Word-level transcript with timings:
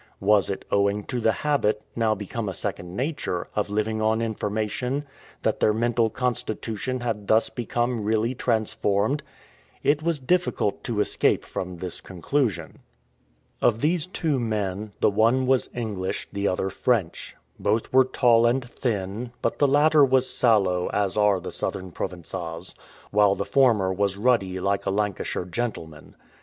Was 0.19 0.49
it 0.49 0.65
owing 0.71 1.03
to 1.03 1.19
the 1.19 1.31
habit, 1.31 1.83
now 1.95 2.15
become 2.15 2.49
a 2.49 2.55
second 2.55 2.95
nature, 2.95 3.49
of 3.55 3.69
living 3.69 4.01
on 4.01 4.19
information, 4.19 5.05
that 5.43 5.59
their 5.59 5.73
mental 5.73 6.09
constitution 6.09 7.01
had 7.01 7.27
thus 7.27 7.51
become 7.51 8.01
really 8.01 8.33
transformed? 8.33 9.21
It 9.83 10.01
was 10.01 10.17
difficult 10.17 10.83
to 10.85 11.01
escape 11.01 11.45
from 11.45 11.77
this 11.77 12.01
conclusion. 12.01 12.79
Of 13.61 13.81
these 13.81 14.07
two 14.07 14.39
men, 14.39 14.91
the 15.01 15.11
one 15.11 15.45
was 15.45 15.69
English, 15.71 16.27
the 16.33 16.47
other 16.47 16.71
French; 16.71 17.35
both 17.59 17.93
were 17.93 18.05
tall 18.05 18.47
and 18.47 18.65
thin, 18.65 19.33
but 19.43 19.59
the 19.59 19.67
latter 19.67 20.03
was 20.03 20.27
sallow 20.27 20.89
as 20.91 21.15
are 21.15 21.39
the 21.39 21.51
southern 21.51 21.91
Provençals, 21.91 22.73
while 23.11 23.35
the 23.35 23.45
former 23.45 23.93
was 23.93 24.17
ruddy 24.17 24.59
like 24.59 24.87
a 24.87 24.89
Lancashire 24.89 25.45
gentleman. 25.45 26.15